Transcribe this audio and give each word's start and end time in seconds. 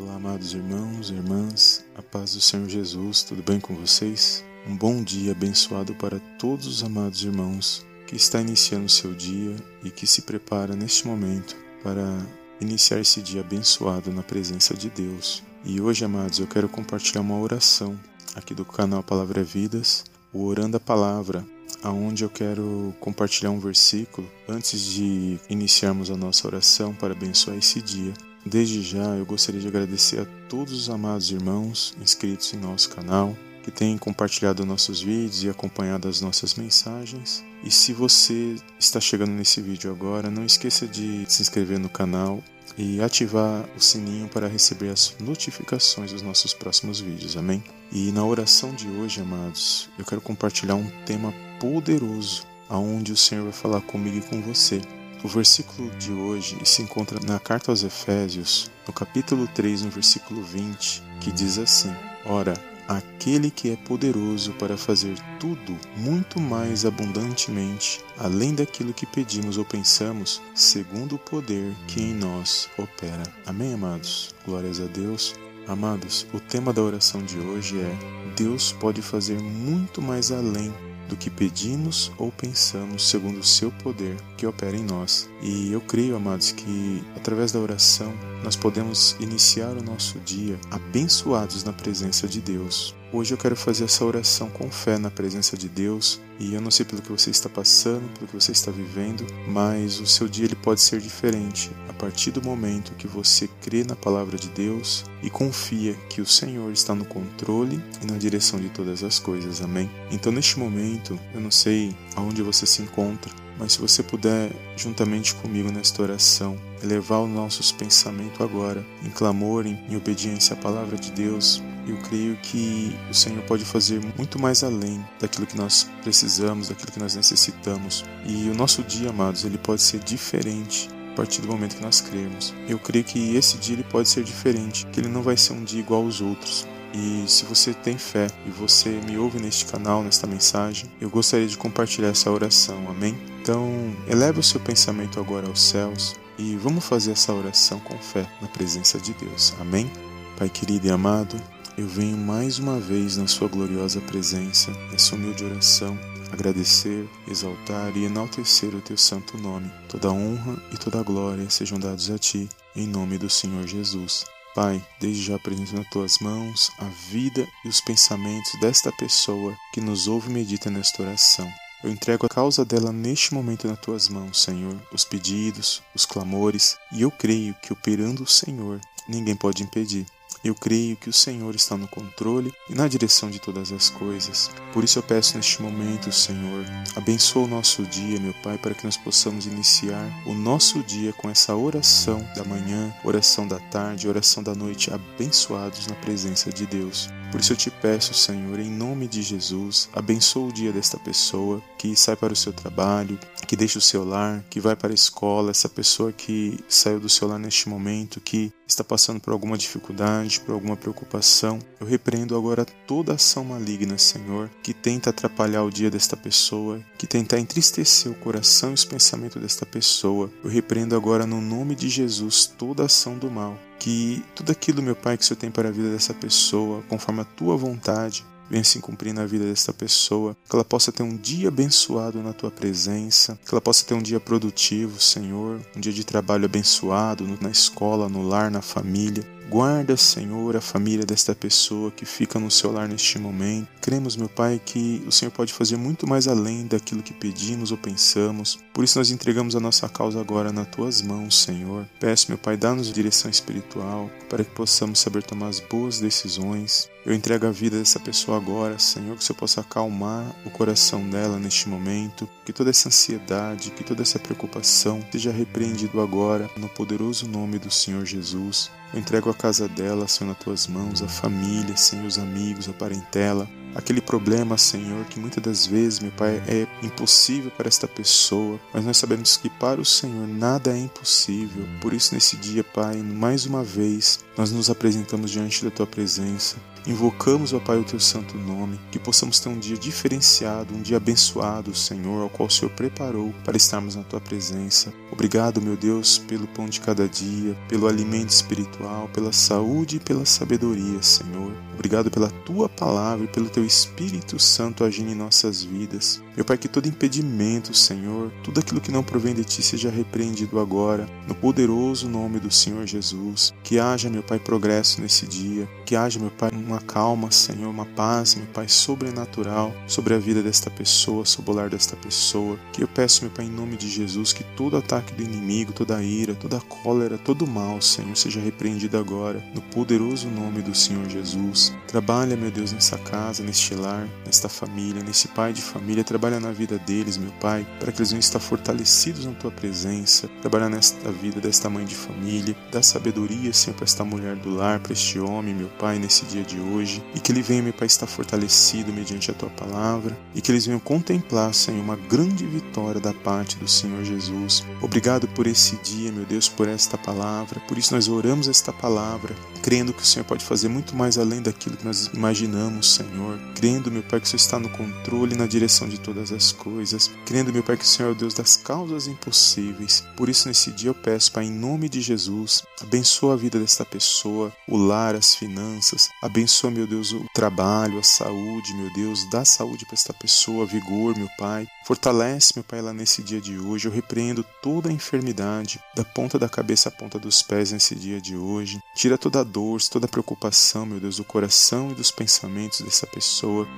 Olá, 0.00 0.14
amados 0.14 0.54
irmãos 0.54 1.10
e 1.10 1.14
irmãs, 1.14 1.84
a 1.96 2.00
paz 2.00 2.34
do 2.34 2.40
Senhor 2.40 2.68
Jesus, 2.68 3.24
tudo 3.24 3.42
bem 3.42 3.58
com 3.58 3.74
vocês? 3.74 4.44
Um 4.64 4.76
bom 4.76 5.02
dia 5.02 5.32
abençoado 5.32 5.92
para 5.96 6.20
todos 6.38 6.68
os 6.68 6.84
amados 6.84 7.24
irmãos 7.24 7.84
que 8.06 8.14
está 8.14 8.40
iniciando 8.40 8.88
seu 8.88 9.12
dia 9.12 9.56
e 9.82 9.90
que 9.90 10.06
se 10.06 10.22
prepara 10.22 10.76
neste 10.76 11.04
momento 11.04 11.56
para 11.82 12.16
iniciar 12.60 13.00
esse 13.00 13.20
dia 13.20 13.40
abençoado 13.40 14.12
na 14.12 14.22
presença 14.22 14.72
de 14.72 14.88
Deus. 14.88 15.42
E 15.64 15.80
hoje, 15.80 16.04
amados, 16.04 16.38
eu 16.38 16.46
quero 16.46 16.68
compartilhar 16.68 17.22
uma 17.22 17.40
oração 17.40 17.98
aqui 18.36 18.54
do 18.54 18.64
canal 18.64 19.02
Palavra 19.02 19.42
Vidas, 19.42 20.04
o 20.32 20.44
Orando 20.44 20.76
a 20.76 20.80
Palavra, 20.80 21.44
aonde 21.82 22.22
eu 22.22 22.30
quero 22.30 22.94
compartilhar 23.00 23.50
um 23.50 23.58
versículo 23.58 24.30
antes 24.48 24.80
de 24.80 25.40
iniciarmos 25.50 26.08
a 26.08 26.16
nossa 26.16 26.46
oração 26.46 26.94
para 26.94 27.14
abençoar 27.14 27.58
esse 27.58 27.82
dia. 27.82 28.14
Desde 28.48 28.80
já 28.80 29.14
eu 29.14 29.26
gostaria 29.26 29.60
de 29.60 29.68
agradecer 29.68 30.20
a 30.20 30.26
todos 30.48 30.72
os 30.72 30.88
amados 30.88 31.30
irmãos 31.30 31.94
inscritos 32.00 32.54
em 32.54 32.56
nosso 32.56 32.88
canal, 32.88 33.36
que 33.62 33.70
têm 33.70 33.98
compartilhado 33.98 34.64
nossos 34.64 35.02
vídeos 35.02 35.44
e 35.44 35.50
acompanhado 35.50 36.08
as 36.08 36.22
nossas 36.22 36.54
mensagens. 36.54 37.44
E 37.62 37.70
se 37.70 37.92
você 37.92 38.56
está 38.80 38.98
chegando 39.00 39.32
nesse 39.32 39.60
vídeo 39.60 39.90
agora, 39.90 40.30
não 40.30 40.46
esqueça 40.46 40.86
de 40.86 41.26
se 41.28 41.42
inscrever 41.42 41.78
no 41.78 41.90
canal 41.90 42.42
e 42.78 43.02
ativar 43.02 43.68
o 43.76 43.80
sininho 43.80 44.28
para 44.28 44.48
receber 44.48 44.88
as 44.88 45.14
notificações 45.20 46.10
dos 46.10 46.22
nossos 46.22 46.54
próximos 46.54 47.00
vídeos, 47.00 47.36
amém? 47.36 47.62
E 47.92 48.10
na 48.12 48.24
oração 48.24 48.74
de 48.74 48.88
hoje, 48.88 49.20
amados, 49.20 49.90
eu 49.98 50.06
quero 50.06 50.22
compartilhar 50.22 50.76
um 50.76 50.88
tema 51.04 51.34
poderoso, 51.60 52.46
aonde 52.66 53.12
o 53.12 53.16
Senhor 53.16 53.44
vai 53.44 53.52
falar 53.52 53.82
comigo 53.82 54.16
e 54.16 54.22
com 54.22 54.40
você. 54.40 54.80
O 55.22 55.26
versículo 55.26 55.90
de 55.98 56.12
hoje 56.12 56.56
se 56.64 56.80
encontra 56.80 57.18
na 57.20 57.40
carta 57.40 57.72
aos 57.72 57.82
Efésios, 57.82 58.70
no 58.86 58.92
capítulo 58.92 59.48
3, 59.52 59.82
no 59.82 59.90
versículo 59.90 60.42
20, 60.44 61.02
que 61.20 61.32
diz 61.32 61.58
assim: 61.58 61.92
Ora, 62.24 62.54
aquele 62.86 63.50
que 63.50 63.70
é 63.70 63.76
poderoso 63.76 64.52
para 64.52 64.76
fazer 64.76 65.16
tudo 65.40 65.76
muito 65.96 66.40
mais 66.40 66.86
abundantemente, 66.86 68.00
além 68.16 68.54
daquilo 68.54 68.94
que 68.94 69.06
pedimos 69.06 69.58
ou 69.58 69.64
pensamos, 69.64 70.40
segundo 70.54 71.16
o 71.16 71.18
poder 71.18 71.74
que 71.88 72.00
em 72.00 72.14
nós 72.14 72.68
opera. 72.78 73.24
Amém, 73.44 73.74
amados? 73.74 74.32
Glórias 74.46 74.80
a 74.80 74.84
Deus. 74.84 75.34
Amados, 75.66 76.26
o 76.32 76.38
tema 76.38 76.72
da 76.72 76.80
oração 76.80 77.24
de 77.24 77.38
hoje 77.38 77.76
é: 77.80 77.98
Deus 78.36 78.70
pode 78.70 79.02
fazer 79.02 79.40
muito 79.40 80.00
mais 80.00 80.30
além 80.30 80.72
do 81.08 81.16
que 81.16 81.30
pedimos 81.30 82.12
ou 82.18 82.30
pensamos, 82.30 83.08
segundo 83.08 83.40
o 83.40 83.44
seu 83.44 83.70
poder 83.70 84.16
que 84.36 84.46
opera 84.46 84.76
em 84.76 84.84
nós. 84.84 85.28
E 85.42 85.72
eu 85.72 85.80
creio, 85.80 86.16
amados, 86.16 86.52
que 86.52 87.02
através 87.16 87.52
da 87.52 87.58
oração 87.58 88.12
nós 88.44 88.56
podemos 88.56 89.16
iniciar 89.18 89.70
o 89.70 89.82
nosso 89.82 90.18
dia 90.20 90.58
abençoados 90.70 91.64
na 91.64 91.72
presença 91.72 92.28
de 92.28 92.40
Deus. 92.40 92.94
Hoje 93.10 93.32
eu 93.32 93.38
quero 93.38 93.56
fazer 93.56 93.84
essa 93.84 94.04
oração 94.04 94.50
com 94.50 94.70
fé 94.70 94.98
na 94.98 95.10
presença 95.10 95.56
de 95.56 95.66
Deus 95.66 96.20
e 96.38 96.52
eu 96.52 96.60
não 96.60 96.70
sei 96.70 96.84
pelo 96.84 97.00
que 97.00 97.10
você 97.10 97.30
está 97.30 97.48
passando, 97.48 98.06
pelo 98.12 98.26
que 98.26 98.34
você 98.34 98.52
está 98.52 98.70
vivendo, 98.70 99.24
mas 99.46 99.98
o 99.98 100.06
seu 100.06 100.28
dia 100.28 100.44
ele 100.44 100.54
pode 100.54 100.82
ser 100.82 101.00
diferente 101.00 101.70
a 101.88 101.92
partir 101.94 102.32
do 102.32 102.42
momento 102.42 102.92
que 102.96 103.06
você 103.06 103.48
crê 103.62 103.82
na 103.82 103.96
palavra 103.96 104.36
de 104.36 104.50
Deus 104.50 105.06
e 105.22 105.30
confia 105.30 105.94
que 106.10 106.20
o 106.20 106.26
Senhor 106.26 106.70
está 106.70 106.94
no 106.94 107.06
controle 107.06 107.82
e 108.02 108.06
na 108.06 108.18
direção 108.18 108.60
de 108.60 108.68
todas 108.68 109.02
as 109.02 109.18
coisas. 109.18 109.62
Amém. 109.62 109.90
Então 110.10 110.30
neste 110.30 110.58
momento, 110.58 111.18
eu 111.32 111.40
não 111.40 111.50
sei 111.50 111.96
aonde 112.14 112.42
você 112.42 112.66
se 112.66 112.82
encontra, 112.82 113.32
mas 113.58 113.72
se 113.72 113.80
você 113.80 114.02
puder, 114.02 114.50
juntamente 114.76 115.34
comigo 115.34 115.70
nesta 115.70 116.02
oração, 116.02 116.56
elevar 116.82 117.20
os 117.22 117.30
nossos 117.30 117.72
pensamentos 117.72 118.40
agora 118.40 118.84
em 119.04 119.10
clamor, 119.10 119.66
em, 119.66 119.78
em 119.88 119.96
obediência 119.96 120.54
à 120.54 120.56
palavra 120.56 120.96
de 120.96 121.10
Deus, 121.10 121.62
eu 121.86 121.96
creio 122.02 122.36
que 122.36 122.94
o 123.10 123.14
Senhor 123.14 123.42
pode 123.44 123.64
fazer 123.64 124.00
muito 124.16 124.38
mais 124.38 124.62
além 124.62 125.02
daquilo 125.18 125.46
que 125.46 125.56
nós 125.56 125.88
precisamos, 126.02 126.68
daquilo 126.68 126.92
que 126.92 126.98
nós 126.98 127.14
necessitamos. 127.14 128.04
E 128.26 128.48
o 128.50 128.54
nosso 128.54 128.82
dia, 128.82 129.10
amados, 129.10 129.44
ele 129.44 129.58
pode 129.58 129.82
ser 129.82 130.00
diferente 130.00 130.88
a 131.12 131.16
partir 131.16 131.40
do 131.40 131.48
momento 131.48 131.76
que 131.76 131.82
nós 131.82 132.00
cremos. 132.00 132.54
Eu 132.68 132.78
creio 132.78 133.04
que 133.04 133.34
esse 133.34 133.56
dia 133.56 133.74
ele 133.74 133.84
pode 133.84 134.08
ser 134.08 134.22
diferente, 134.22 134.86
que 134.86 135.00
ele 135.00 135.08
não 135.08 135.22
vai 135.22 135.36
ser 135.36 135.54
um 135.54 135.64
dia 135.64 135.80
igual 135.80 136.04
aos 136.04 136.20
outros. 136.20 136.66
E 136.94 137.24
se 137.26 137.44
você 137.44 137.74
tem 137.74 137.98
fé 137.98 138.28
e 138.46 138.50
você 138.50 138.90
me 139.06 139.16
ouve 139.18 139.40
neste 139.40 139.66
canal, 139.66 140.02
nesta 140.02 140.26
mensagem, 140.26 140.90
eu 141.00 141.10
gostaria 141.10 141.46
de 141.46 141.56
compartilhar 141.56 142.08
essa 142.08 142.30
oração, 142.30 142.88
amém? 142.88 143.16
Então, 143.48 143.96
eleve 144.06 144.40
o 144.40 144.42
seu 144.42 144.60
pensamento 144.60 145.18
agora 145.18 145.48
aos 145.48 145.62
céus 145.62 146.14
e 146.36 146.54
vamos 146.56 146.84
fazer 146.84 147.12
essa 147.12 147.32
oração 147.32 147.80
com 147.80 147.96
fé 147.96 148.30
na 148.42 148.48
presença 148.48 148.98
de 148.98 149.14
Deus, 149.14 149.54
amém? 149.58 149.90
Pai 150.36 150.50
querido 150.50 150.86
e 150.86 150.90
amado, 150.90 151.34
eu 151.78 151.88
venho 151.88 152.18
mais 152.18 152.58
uma 152.58 152.78
vez 152.78 153.16
na 153.16 153.26
Sua 153.26 153.48
gloriosa 153.48 154.02
presença, 154.02 154.70
nessa 154.92 155.14
humilde 155.14 155.46
oração, 155.46 155.98
agradecer, 156.30 157.08
exaltar 157.26 157.96
e 157.96 158.04
enaltecer 158.04 158.74
o 158.74 158.82
Teu 158.82 158.98
santo 158.98 159.38
nome. 159.38 159.72
Toda 159.88 160.12
honra 160.12 160.62
e 160.70 160.76
toda 160.76 161.02
glória 161.02 161.48
sejam 161.48 161.80
dados 161.80 162.10
a 162.10 162.18
Ti, 162.18 162.50
em 162.76 162.86
nome 162.86 163.16
do 163.16 163.30
Senhor 163.30 163.66
Jesus. 163.66 164.26
Pai, 164.54 164.86
desde 165.00 165.22
já 165.22 165.36
apresento 165.36 165.74
nas 165.74 165.88
tuas 165.88 166.18
mãos 166.18 166.70
a 166.78 166.84
vida 167.10 167.48
e 167.64 167.68
os 167.68 167.80
pensamentos 167.80 168.60
desta 168.60 168.92
pessoa 168.92 169.56
que 169.72 169.80
nos 169.80 170.06
ouve 170.06 170.28
e 170.28 170.34
medita 170.34 170.68
nesta 170.68 171.02
oração. 171.02 171.50
Eu 171.82 171.90
entrego 171.90 172.26
a 172.26 172.28
causa 172.28 172.64
dela 172.64 172.92
neste 172.92 173.32
momento 173.32 173.68
nas 173.68 173.78
tuas 173.78 174.08
mãos, 174.08 174.42
Senhor, 174.42 174.76
os 174.92 175.04
pedidos, 175.04 175.80
os 175.94 176.04
clamores, 176.04 176.76
e 176.90 177.02
eu 177.02 177.10
creio 177.10 177.54
que 177.62 177.72
operando 177.72 178.24
o 178.24 178.26
Senhor, 178.26 178.80
ninguém 179.08 179.36
pode 179.36 179.62
impedir. 179.62 180.04
Eu 180.42 180.54
creio 180.54 180.96
que 180.96 181.08
o 181.08 181.12
Senhor 181.12 181.54
está 181.54 181.76
no 181.76 181.88
controle 181.88 182.52
e 182.68 182.74
na 182.74 182.86
direção 182.86 183.30
de 183.30 183.40
todas 183.40 183.72
as 183.72 183.90
coisas. 183.90 184.50
Por 184.72 184.84
isso 184.84 184.98
eu 184.98 185.02
peço 185.02 185.36
neste 185.36 185.60
momento, 185.60 186.12
Senhor, 186.12 186.64
abençoa 186.96 187.44
o 187.44 187.48
nosso 187.48 187.82
dia, 187.82 188.20
meu 188.20 188.34
Pai, 188.42 188.56
para 188.58 188.74
que 188.74 188.84
nós 188.84 188.96
possamos 188.96 189.46
iniciar 189.46 190.08
o 190.26 190.34
nosso 190.34 190.82
dia 190.82 191.12
com 191.12 191.28
essa 191.28 191.56
oração 191.56 192.24
da 192.36 192.44
manhã, 192.44 192.94
oração 193.04 193.46
da 193.46 193.58
tarde, 193.58 194.08
oração 194.08 194.42
da 194.42 194.54
noite, 194.54 194.92
abençoados 194.92 195.86
na 195.86 195.94
presença 195.96 196.50
de 196.50 196.66
Deus. 196.66 197.08
Por 197.30 197.40
isso 197.40 197.52
eu 197.52 197.56
te 197.56 197.70
peço, 197.70 198.14
Senhor, 198.14 198.58
em 198.58 198.70
nome 198.70 199.06
de 199.06 199.20
Jesus, 199.20 199.88
abençoa 199.92 200.48
o 200.48 200.52
dia 200.52 200.72
desta 200.72 200.98
pessoa 200.98 201.62
que 201.76 201.94
sai 201.94 202.16
para 202.16 202.32
o 202.32 202.36
seu 202.36 202.54
trabalho, 202.54 203.18
que 203.46 203.54
deixa 203.54 203.78
o 203.78 203.82
seu 203.82 204.02
lar, 204.02 204.42
que 204.48 204.60
vai 204.60 204.74
para 204.74 204.92
a 204.92 204.94
escola, 204.94 205.50
essa 205.50 205.68
pessoa 205.68 206.10
que 206.10 206.58
saiu 206.68 206.98
do 206.98 207.08
seu 207.08 207.28
lar 207.28 207.38
neste 207.38 207.68
momento, 207.68 208.18
que 208.18 208.50
está 208.66 208.82
passando 208.82 209.20
por 209.20 209.32
alguma 209.32 209.58
dificuldade, 209.58 210.40
por 210.40 210.52
alguma 210.52 210.76
preocupação. 210.76 211.58
Eu 211.78 211.86
repreendo 211.86 212.34
agora 212.34 212.64
toda 212.64 213.14
ação 213.14 213.44
maligna, 213.44 213.98
Senhor, 213.98 214.50
que 214.62 214.72
tenta 214.72 215.10
atrapalhar 215.10 215.64
o 215.64 215.70
dia 215.70 215.90
desta 215.90 216.16
pessoa, 216.16 216.80
que 216.96 217.06
tenta 217.06 217.38
entristecer 217.38 218.10
o 218.10 218.14
coração 218.14 218.70
e 218.70 218.74
os 218.74 218.86
pensamentos 218.86 219.40
desta 219.40 219.66
pessoa. 219.66 220.30
Eu 220.42 220.48
repreendo 220.48 220.96
agora 220.96 221.26
no 221.26 221.42
nome 221.42 221.74
de 221.74 221.90
Jesus 221.90 222.46
toda 222.46 222.86
ação 222.86 223.18
do 223.18 223.30
mal 223.30 223.58
que 223.78 224.24
tudo 224.34 224.52
aquilo, 224.52 224.82
meu 224.82 224.96
Pai, 224.96 225.16
que 225.16 225.22
o 225.22 225.26
Senhor 225.26 225.38
tem 225.38 225.50
para 225.50 225.68
a 225.68 225.72
vida 225.72 225.90
dessa 225.90 226.12
pessoa, 226.12 226.82
conforme 226.88 227.20
a 227.20 227.24
tua 227.24 227.56
vontade, 227.56 228.24
venha 228.50 228.64
se 228.64 228.80
cumprir 228.80 229.12
na 229.12 229.26
vida 229.26 229.44
desta 229.44 229.72
pessoa, 229.72 230.36
que 230.48 230.56
ela 230.56 230.64
possa 230.64 230.90
ter 230.90 231.02
um 231.02 231.16
dia 231.16 231.48
abençoado 231.48 232.22
na 232.22 232.32
tua 232.32 232.50
presença, 232.50 233.38
que 233.44 233.54
ela 233.54 233.60
possa 233.60 233.84
ter 233.84 233.94
um 233.94 234.02
dia 234.02 234.18
produtivo, 234.18 235.00
Senhor, 235.00 235.60
um 235.76 235.80
dia 235.80 235.92
de 235.92 236.04
trabalho 236.04 236.46
abençoado 236.46 237.24
na 237.40 237.50
escola, 237.50 238.08
no 238.08 238.22
lar, 238.26 238.50
na 238.50 238.62
família. 238.62 239.24
Guarda, 239.48 239.96
Senhor, 239.96 240.58
a 240.58 240.60
família 240.60 241.06
desta 241.06 241.34
pessoa 241.34 241.90
que 241.90 242.04
fica 242.04 242.38
no 242.38 242.50
seu 242.50 242.70
lar 242.70 242.86
neste 242.86 243.18
momento. 243.18 243.66
Cremos, 243.80 244.14
meu 244.14 244.28
Pai, 244.28 244.60
que 244.62 245.02
o 245.06 245.10
Senhor 245.10 245.30
pode 245.30 245.54
fazer 245.54 245.78
muito 245.78 246.06
mais 246.06 246.28
além 246.28 246.66
daquilo 246.66 247.02
que 247.02 247.14
pedimos 247.14 247.72
ou 247.72 247.78
pensamos. 247.78 248.58
Por 248.74 248.84
isso 248.84 248.98
nós 248.98 249.10
entregamos 249.10 249.56
a 249.56 249.60
nossa 249.60 249.88
causa 249.88 250.20
agora 250.20 250.52
nas 250.52 250.68
tuas 250.68 251.00
mãos, 251.00 251.42
Senhor. 251.44 251.88
Peço, 251.98 252.26
meu 252.28 252.36
Pai, 252.36 252.58
dá-nos 252.58 252.92
direção 252.92 253.30
espiritual 253.30 254.10
para 254.28 254.44
que 254.44 254.50
possamos 254.50 255.00
saber 255.00 255.22
tomar 255.22 255.48
as 255.48 255.60
boas 255.60 255.98
decisões. 255.98 256.90
Eu 257.06 257.14
entrego 257.14 257.46
a 257.46 257.50
vida 257.50 257.78
dessa 257.78 257.98
pessoa 257.98 258.36
agora, 258.36 258.78
Senhor, 258.78 259.16
que 259.16 259.22
o 259.22 259.24
Senhor 259.24 259.38
possa 259.38 259.62
acalmar 259.62 260.26
o 260.44 260.50
coração 260.50 261.08
dela 261.08 261.38
neste 261.38 261.66
momento, 261.70 262.28
que 262.44 262.52
toda 262.52 262.68
essa 262.68 262.90
ansiedade, 262.90 263.70
que 263.70 263.82
toda 263.82 264.02
essa 264.02 264.18
preocupação 264.18 265.00
seja 265.10 265.32
repreendido 265.32 266.02
agora 266.02 266.50
no 266.58 266.68
poderoso 266.68 267.26
nome 267.26 267.58
do 267.58 267.70
Senhor 267.70 268.04
Jesus. 268.04 268.70
Eu 268.92 269.00
entrego 269.00 269.30
a 269.30 269.34
casa 269.38 269.68
dela, 269.68 270.08
Senhor, 270.08 270.30
nas 270.30 270.38
tuas 270.38 270.66
mãos, 270.66 271.02
a 271.02 271.08
família, 271.08 271.76
Senhor, 271.76 272.06
os 272.06 272.18
amigos, 272.18 272.68
a 272.68 272.72
parentela. 272.72 273.48
Aquele 273.74 274.00
problema, 274.00 274.58
Senhor, 274.58 275.04
que 275.06 275.18
muitas 275.18 275.42
das 275.42 275.66
vezes, 275.66 276.00
meu 276.00 276.12
Pai, 276.12 276.42
é 276.46 276.66
impossível 276.82 277.50
para 277.50 277.68
esta 277.68 277.86
pessoa, 277.86 278.58
mas 278.72 278.84
nós 278.84 278.96
sabemos 278.96 279.36
que 279.36 279.48
para 279.48 279.80
o 279.80 279.84
Senhor 279.84 280.26
nada 280.26 280.72
é 280.72 280.78
impossível. 280.78 281.64
Por 281.80 281.92
isso, 281.92 282.14
nesse 282.14 282.36
dia, 282.36 282.64
Pai, 282.64 282.96
mais 282.96 283.46
uma 283.46 283.62
vez, 283.62 284.20
nós 284.36 284.50
nos 284.50 284.70
apresentamos 284.70 285.30
diante 285.30 285.64
da 285.64 285.70
Tua 285.70 285.86
presença. 285.86 286.56
Invocamos, 286.86 287.52
ó 287.52 287.60
Pai, 287.60 287.76
o 287.76 287.84
Teu 287.84 288.00
santo 288.00 288.36
nome, 288.38 288.80
que 288.90 288.98
possamos 288.98 289.38
ter 289.38 289.48
um 289.48 289.58
dia 289.58 289.76
diferenciado, 289.76 290.74
um 290.74 290.80
dia 290.80 290.96
abençoado, 290.96 291.74
Senhor, 291.74 292.22
ao 292.22 292.30
qual 292.30 292.46
o 292.46 292.50
Senhor 292.50 292.70
preparou 292.70 293.34
para 293.44 293.56
estarmos 293.56 293.94
na 293.94 294.02
Tua 294.02 294.20
presença. 294.20 294.92
Obrigado, 295.12 295.60
meu 295.60 295.76
Deus, 295.76 296.18
pelo 296.18 296.46
pão 296.46 296.66
de 296.66 296.80
cada 296.80 297.08
dia, 297.08 297.54
pelo 297.68 297.86
alimento 297.86 298.30
espiritual, 298.30 299.10
pela 299.12 299.32
saúde 299.32 299.96
e 299.96 300.00
pela 300.00 300.24
sabedoria, 300.24 301.02
Senhor. 301.02 301.52
Obrigado 301.74 302.10
pela 302.10 302.30
tua 302.30 302.68
palavra 302.68 303.24
e 303.24 303.28
pelo 303.28 303.48
teu 303.48 303.57
Espírito 303.64 304.38
Santo 304.38 304.84
agindo 304.84 305.10
em 305.10 305.14
nossas 305.14 305.62
vidas. 305.62 306.22
Meu 306.36 306.44
Pai, 306.44 306.56
que 306.56 306.68
todo 306.68 306.86
impedimento, 306.86 307.74
Senhor, 307.74 308.30
tudo 308.44 308.60
aquilo 308.60 308.80
que 308.80 308.92
não 308.92 309.02
provém 309.02 309.34
de 309.34 309.44
ti 309.44 309.60
seja 309.60 309.90
repreendido 309.90 310.60
agora, 310.60 311.08
no 311.26 311.34
poderoso 311.34 312.08
nome 312.08 312.38
do 312.38 312.48
Senhor 312.48 312.86
Jesus. 312.86 313.52
Que 313.64 313.78
haja, 313.78 314.08
meu 314.08 314.22
Pai, 314.22 314.38
progresso 314.38 315.00
nesse 315.00 315.26
dia. 315.26 315.68
Que 315.84 315.96
haja, 315.96 316.20
meu 316.20 316.30
Pai, 316.30 316.50
uma 316.52 316.80
calma, 316.80 317.32
Senhor, 317.32 317.68
uma 317.68 317.84
paz, 317.84 318.36
meu 318.36 318.46
Pai, 318.46 318.68
sobrenatural 318.68 319.74
sobre 319.86 320.14
a 320.14 320.18
vida 320.18 320.40
desta 320.40 320.70
pessoa, 320.70 321.24
sobre 321.24 321.50
o 321.50 321.54
lar 321.54 321.68
desta 321.68 321.96
pessoa. 321.96 322.56
Que 322.72 322.84
eu 322.84 322.88
peço, 322.88 323.22
meu 323.22 323.32
Pai, 323.32 323.46
em 323.46 323.50
nome 323.50 323.76
de 323.76 323.88
Jesus, 323.88 324.32
que 324.32 324.44
todo 324.44 324.76
ataque 324.76 325.12
do 325.14 325.22
inimigo, 325.22 325.72
toda 325.72 326.00
ira, 326.02 326.34
toda 326.34 326.60
cólera, 326.60 327.18
todo 327.18 327.48
mal, 327.48 327.82
Senhor, 327.82 328.16
seja 328.16 328.38
repreendido 328.38 328.96
agora, 328.96 329.44
no 329.54 329.60
poderoso 329.60 330.28
nome 330.28 330.62
do 330.62 330.74
Senhor 330.74 331.08
Jesus. 331.08 331.74
Trabalha, 331.88 332.36
meu 332.36 332.50
Deus, 332.50 332.70
nessa 332.70 332.96
casa, 332.98 333.42
neste 333.48 333.74
lar, 333.74 334.06
nesta 334.24 334.48
família, 334.48 335.02
nesse 335.02 335.28
pai 335.28 335.52
de 335.52 335.62
família. 335.62 336.02
Trabalha 336.02 336.40
na 336.40 336.52
vida 336.52 336.78
deles, 336.78 337.16
meu 337.16 337.30
Pai, 337.40 337.66
para 337.78 337.92
que 337.92 337.98
eles 337.98 338.10
venham 338.10 338.20
estar 338.20 338.38
fortalecidos 338.38 339.24
na 339.26 339.32
tua 339.32 339.50
presença. 339.50 340.28
Trabalha 340.40 340.68
nesta 340.68 341.10
vida 341.10 341.40
desta 341.40 341.68
mãe 341.68 341.84
de 341.84 341.94
família. 341.94 342.56
Dá 342.72 342.82
sabedoria, 342.82 343.52
Senhor, 343.52 343.76
para 343.76 343.84
esta 343.84 344.04
mulher 344.04 344.36
do 344.36 344.54
lar, 344.54 344.80
para 344.80 344.92
este 344.92 345.18
homem, 345.18 345.54
meu 345.54 345.68
Pai, 345.78 345.98
nesse 345.98 346.24
dia 346.24 346.42
de 346.42 346.58
hoje. 346.58 347.02
E 347.14 347.20
que 347.20 347.32
ele 347.32 347.42
venha, 347.42 347.62
meu 347.62 347.72
Pai, 347.72 347.86
estar 347.86 348.06
fortalecido 348.06 348.92
mediante 348.92 349.30
a 349.30 349.34
tua 349.34 349.50
palavra. 349.50 350.16
E 350.34 350.40
que 350.40 350.50
eles 350.50 350.66
venham 350.66 350.80
contemplar, 350.80 351.54
Senhor, 351.54 351.80
uma 351.80 351.96
grande 351.96 352.46
vitória 352.46 353.00
da 353.00 353.12
parte 353.12 353.56
do 353.56 353.68
Senhor 353.68 354.04
Jesus. 354.04 354.64
Obrigado 354.82 355.28
por 355.28 355.46
esse 355.46 355.76
dia, 355.76 356.10
meu 356.10 356.24
Deus, 356.24 356.48
por 356.48 356.68
esta 356.68 356.98
palavra. 356.98 357.60
Por 357.60 357.78
isso 357.78 357.94
nós 357.94 358.08
oramos 358.08 358.48
esta 358.48 358.72
palavra, 358.72 359.34
crendo 359.62 359.92
que 359.92 360.02
o 360.02 360.06
Senhor 360.06 360.24
pode 360.24 360.44
fazer 360.44 360.68
muito 360.68 360.96
mais 360.96 361.18
além 361.18 361.40
daquilo 361.40 361.68
aquilo 361.68 361.76
que 361.76 361.84
nós 361.84 362.06
imaginamos, 362.14 362.94
Senhor. 362.94 363.37
Crendo, 363.54 363.90
meu 363.90 364.02
Pai, 364.02 364.20
que 364.20 364.26
o 364.26 364.28
Senhor 364.28 364.40
está 364.40 364.58
no 364.58 364.68
controle 364.68 365.34
e 365.34 365.38
na 365.38 365.46
direção 365.46 365.88
de 365.88 365.98
todas 365.98 366.30
as 366.30 366.52
coisas. 366.52 367.10
Crendo, 367.26 367.52
meu 367.52 367.62
Pai, 367.62 367.76
que 367.76 367.84
o 367.84 367.86
Senhor 367.86 368.10
é 368.10 368.12
o 368.12 368.14
Deus 368.14 368.34
das 368.34 368.56
causas 368.56 369.06
impossíveis. 369.06 370.04
Por 370.16 370.28
isso, 370.28 370.46
nesse 370.46 370.70
dia 370.70 370.90
eu 370.90 370.94
peço, 370.94 371.32
Pai, 371.32 371.44
em 371.44 371.50
nome 371.50 371.88
de 371.88 372.00
Jesus, 372.00 372.62
abençoa 372.80 373.34
a 373.34 373.36
vida 373.36 373.58
desta 373.58 373.84
pessoa, 373.84 374.52
o 374.68 374.76
lar, 374.76 375.14
as 375.14 375.34
finanças. 375.34 376.08
Abençoa, 376.22 376.70
meu 376.70 376.86
Deus, 376.86 377.12
o 377.12 377.24
trabalho, 377.34 377.98
a 377.98 378.02
saúde, 378.02 378.74
meu 378.74 378.92
Deus. 378.92 379.28
Dá 379.30 379.44
saúde 379.44 379.84
para 379.86 379.94
esta 379.94 380.12
pessoa, 380.12 380.66
vigor, 380.66 381.16
meu 381.16 381.28
Pai. 381.38 381.66
Fortalece, 381.86 382.52
meu 382.54 382.64
Pai, 382.64 382.82
lá 382.82 382.92
nesse 382.92 383.22
dia 383.22 383.40
de 383.40 383.58
hoje. 383.58 383.88
Eu 383.88 383.92
repreendo 383.92 384.44
toda 384.62 384.88
a 384.88 384.92
enfermidade, 384.92 385.80
da 385.96 386.04
ponta 386.04 386.38
da 386.38 386.48
cabeça 386.48 386.88
à 386.88 386.92
ponta 386.92 387.18
dos 387.18 387.42
pés 387.42 387.72
nesse 387.72 387.94
dia 387.94 388.20
de 388.20 388.36
hoje. 388.36 388.78
Tira 388.94 389.16
toda 389.18 389.40
a 389.40 389.44
dor, 389.44 389.80
toda 389.90 390.06
a 390.06 390.08
preocupação, 390.08 390.84
meu 390.84 391.00
Deus, 391.00 391.16
do 391.16 391.24
coração 391.24 391.90
e 391.90 391.94
dos 391.94 392.10
pensamentos 392.10 392.80
dessa 392.80 393.06
pessoa, 393.06 393.27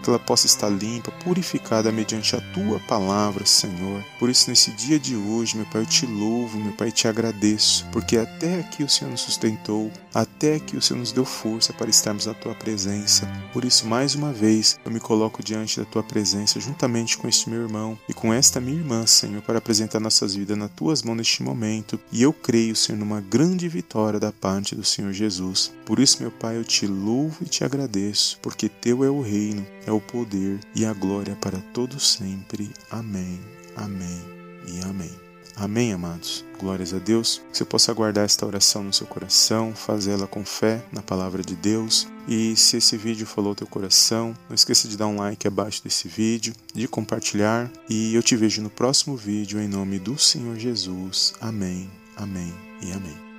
que 0.03 0.11
ela 0.11 0.19
possa 0.19 0.47
estar 0.47 0.69
limpa, 0.69 1.11
purificada 1.25 1.93
mediante 1.93 2.37
a 2.37 2.41
tua 2.41 2.79
palavra, 2.81 3.45
Senhor. 3.45 4.05
Por 4.19 4.31
isso, 4.31 4.49
nesse 4.49 4.71
dia 4.73 4.99
de 4.99 5.17
hoje, 5.17 5.57
meu 5.57 5.67
Pai, 5.67 5.83
eu 5.83 5.87
te 5.87 6.07
louvo, 6.07 6.59
meu 6.59 6.73
Pai, 6.73 6.91
te 6.91 7.09
agradeço, 7.09 7.87
porque 7.93 8.17
até 8.17 8.61
aqui 8.61 8.83
o 8.83 8.89
Senhor 8.89 9.11
nos 9.11 9.21
sustentou, 9.21 9.91
até 10.15 10.57
aqui 10.57 10.77
o 10.77 10.83
Senhor 10.83 11.01
nos 11.01 11.13
deu 11.13 11.25
força 11.25 11.73
para 11.73 11.91
estarmos 11.91 12.27
na 12.27 12.35
tua 12.35 12.55
presença. 12.55 13.27
Por 13.53 13.65
isso, 13.65 13.87
mais 13.87 14.15
uma 14.15 14.33
vez, 14.33 14.79
eu 14.85 14.91
me 14.91 15.01
coloco 15.01 15.43
diante 15.43 15.79
da 15.79 15.87
tua 15.87 16.03
presença, 16.03 16.61
juntamente 16.61 17.17
com 17.17 17.29
este 17.29 17.49
meu 17.49 17.63
irmão 17.63 17.99
e 18.09 18.15
com 18.15 18.33
esta 18.33 18.61
minha 18.61 18.79
irmã, 18.79 19.07
Senhor, 19.07 19.43
para 19.43 19.59
apresentar 19.59 20.01
nossas 20.01 20.35
vidas 20.35 20.57
nas 20.57 20.71
tuas 20.71 21.03
mãos 21.03 21.17
neste 21.17 21.43
momento. 21.43 21.99
E 22.13 22.23
eu 22.23 22.33
creio, 22.33 22.77
Senhor, 22.77 22.99
numa 22.99 23.21
grande 23.21 23.69
vitória 23.69 24.19
da 24.19 24.33
parte 24.33 24.75
do 24.75 24.85
Senhor 24.85 25.13
Jesus. 25.13 25.73
Por 25.85 25.99
isso, 25.99 26.23
meu 26.23 26.31
Pai, 26.31 26.57
eu 26.57 26.65
te 26.65 26.87
louvo 26.87 27.39
e 27.43 27.49
te 27.49 27.65
agradeço, 27.65 28.39
porque 28.43 28.69
teu 28.69 29.05
é 29.05 29.11
o 29.11 29.21
reino, 29.41 29.67
é 29.87 29.93
o 29.93 30.01
poder 30.01 30.61
e 30.75 30.85
a 30.85 30.93
glória 30.93 31.37
para 31.41 31.59
todos 31.73 32.13
sempre. 32.13 32.71
Amém, 32.91 33.41
amém 33.77 34.21
e 34.69 34.81
amém. 34.85 35.11
Amém, 35.57 35.93
amados. 35.93 36.45
Glórias 36.59 36.95
a 36.95 36.99
Deus. 36.99 37.43
Que 37.51 37.59
você 37.59 37.65
possa 37.65 37.93
guardar 37.93 38.25
esta 38.25 38.47
oração 38.47 38.83
no 38.83 38.93
seu 38.93 39.07
coração, 39.07 39.75
fazê-la 39.75 40.27
com 40.27 40.45
fé 40.45 40.83
na 40.93 41.03
palavra 41.03 41.43
de 41.43 41.55
Deus. 41.55 42.07
E 42.27 42.57
se 42.57 42.77
esse 42.77 42.97
vídeo 42.97 43.27
falou 43.27 43.55
teu 43.55 43.67
coração, 43.67 44.35
não 44.49 44.55
esqueça 44.55 44.89
de 44.89 44.97
dar 44.97 45.09
um 45.09 45.17
like 45.17 45.47
abaixo 45.47 45.83
desse 45.83 46.09
vídeo, 46.09 46.55
de 46.73 46.87
compartilhar. 46.89 47.71
E 47.91 48.15
eu 48.15 48.23
te 48.23 48.37
vejo 48.37 48.63
no 48.63 48.71
próximo 48.71 49.17
vídeo 49.17 49.61
em 49.61 49.69
nome 49.69 49.99
do 49.99 50.17
Senhor 50.17 50.57
Jesus. 50.57 51.35
Amém, 51.41 51.91
amém 52.17 52.55
e 52.81 52.93
amém. 52.93 53.30